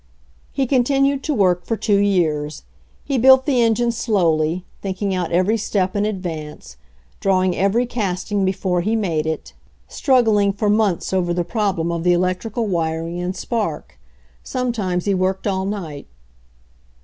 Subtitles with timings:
[0.51, 2.63] He continued to work for two years.
[3.05, 6.75] He built the engine slowly, thinking out every step in ad vance,
[7.19, 9.53] drawing every casting before he made it,
[9.87, 13.99] struggling for months over the problem of the EIGHT HOURS 79 electrical wiring and spark.
[14.41, 16.07] Sometimes he worked all night.